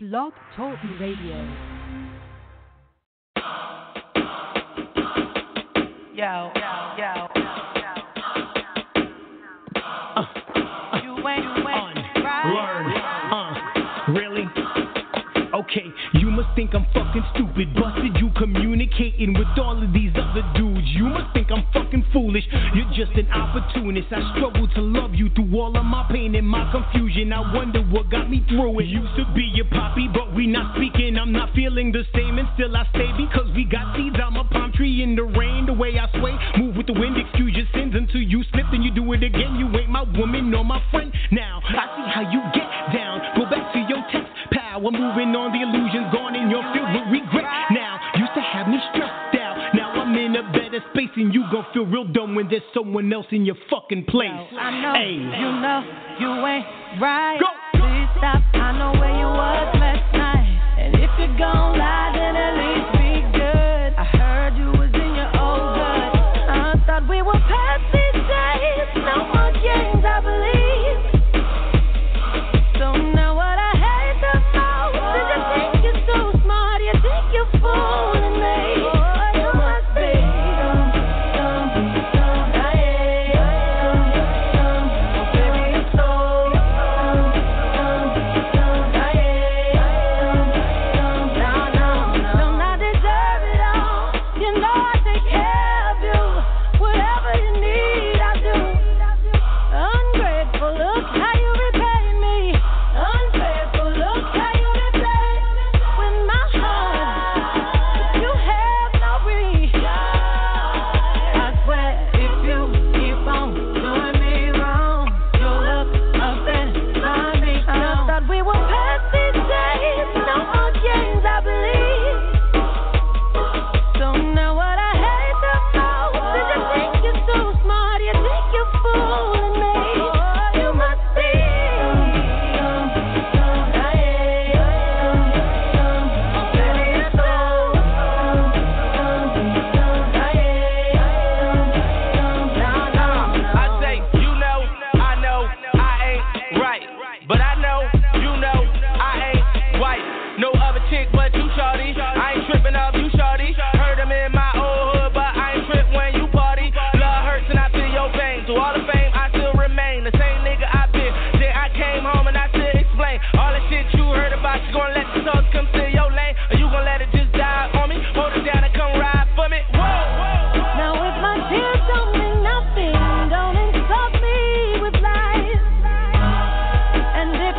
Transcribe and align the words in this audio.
Blog 0.00 0.32
Talk 0.54 0.78
Radio. 1.00 1.34
Yo, 6.14 6.52
yo, 6.54 6.98
Uh, 6.98 7.27
Okay, 15.58 15.90
you 16.14 16.30
must 16.30 16.54
think 16.54 16.72
I'm 16.72 16.86
fucking 16.94 17.24
stupid. 17.34 17.74
Busted 17.74 18.14
you 18.22 18.30
communicating 18.38 19.34
with 19.34 19.48
all 19.58 19.74
of 19.74 19.92
these 19.92 20.12
other 20.14 20.46
dudes. 20.54 20.86
You 20.94 21.10
must 21.10 21.34
think 21.34 21.50
I'm 21.50 21.66
fucking 21.72 22.06
foolish. 22.12 22.44
You're 22.74 22.86
just 22.94 23.18
an 23.18 23.26
opportunist. 23.32 24.06
I 24.12 24.22
struggle 24.38 24.68
to 24.68 24.80
love 24.80 25.16
you 25.16 25.28
through 25.34 25.50
all 25.58 25.76
of 25.76 25.84
my 25.84 26.06
pain 26.12 26.36
and 26.36 26.46
my 26.46 26.70
confusion. 26.70 27.32
I 27.32 27.42
wonder 27.52 27.82
what 27.82 28.08
got 28.08 28.30
me 28.30 28.46
through 28.48 28.78
it. 28.78 28.86
Used 28.86 29.16
to 29.16 29.26
be 29.34 29.50
your 29.52 29.66
poppy, 29.66 30.06
but 30.06 30.32
we 30.32 30.46
not 30.46 30.76
speaking. 30.76 31.18
I'm 31.18 31.32
not 31.32 31.52
feeling 31.56 31.90
the 31.90 32.04
same, 32.14 32.38
and 32.38 32.46
still 32.54 32.76
I 32.76 32.86
stay 32.94 33.10
because 33.18 33.50
we 33.56 33.64
got 33.64 33.96
seeds. 33.96 34.14
I'm 34.14 34.36
a 34.36 34.44
palm 34.44 34.70
tree 34.70 35.02
in 35.02 35.16
the 35.16 35.24
rain. 35.24 35.66
The 35.66 35.72
way 35.72 35.98
I 35.98 36.06
sway, 36.20 36.38
move 36.56 36.76
with 36.76 36.86
the 36.86 36.94
wind. 36.94 37.18
Excuse 37.18 37.56
your 37.56 37.66
sins 37.74 37.94
until 37.98 38.22
you 38.22 38.44
slip, 38.52 38.66
then 38.70 38.82
you 38.82 38.94
do 38.94 39.12
it 39.12 39.24
again. 39.24 39.56
You 39.58 39.66
ain't 39.76 39.90
my 39.90 40.06
woman 40.16 40.52
nor 40.52 40.64
my 40.64 40.80
friend. 40.92 41.12
Now 41.32 41.57
and 46.48 46.56
you're 46.56 46.64
filled 46.72 46.92
with 46.96 47.12
regret. 47.12 47.44
Now 47.70 48.00
used 48.16 48.32
to 48.34 48.40
have 48.40 48.68
me 48.68 48.78
stressed 48.94 49.36
out. 49.36 49.74
Now 49.74 49.92
I'm 50.00 50.16
in 50.16 50.36
a 50.36 50.42
better 50.52 50.80
space, 50.92 51.10
and 51.16 51.32
you 51.34 51.44
gon' 51.52 51.66
feel 51.74 51.84
real 51.84 52.04
dumb 52.08 52.34
when 52.34 52.48
there's 52.48 52.62
someone 52.72 53.12
else 53.12 53.26
in 53.32 53.44
your 53.44 53.56
fucking 53.68 54.04
place. 54.06 54.30
I 54.32 54.70
know, 54.80 54.92
Hey. 54.96 55.12
you 55.12 55.50
know, 55.60 55.84
you 56.20 56.30
ain't 56.46 56.66
right. 57.00 57.38
Go. 57.40 57.52
Please 57.78 58.08
stop, 58.16 58.40
I 58.54 58.72
know 58.78 58.92
where 58.98 59.12
you 59.12 59.26
was 59.28 59.76
last 59.76 60.08
night. 60.16 60.48
And 60.78 60.94
if 60.94 61.10
you're 61.18 61.36
gon' 61.38 61.67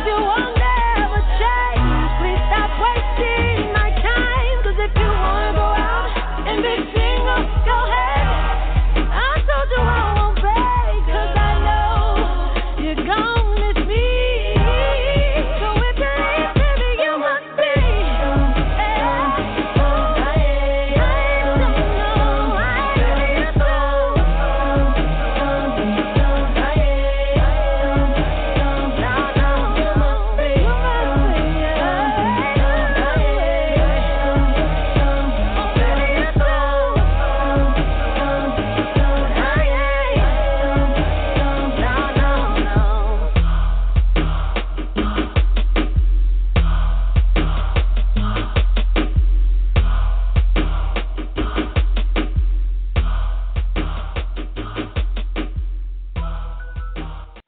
you 0.06 0.39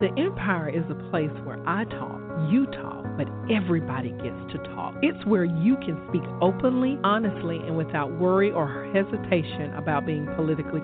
The 0.03 0.11
Empire 0.21 0.69
is 0.69 0.83
a 0.91 0.97
place 1.11 1.31
where 1.45 1.63
I 1.65 1.85
talk, 1.85 2.21
you 2.51 2.67
talk, 2.67 3.05
but 3.17 3.29
everybody 3.49 4.11
gets 4.11 4.35
to 4.51 4.59
talk. 4.75 4.97
It's 5.01 5.25
where 5.27 5.45
you 5.45 5.77
can 5.77 5.97
speak 6.09 6.25
openly, 6.41 6.99
honestly, 7.05 7.59
and 7.59 7.77
without 7.77 8.11
worry 8.19 8.51
or 8.51 8.93
hesitation 8.93 9.73
about 9.75 10.05
being 10.05 10.27
politically 10.35 10.83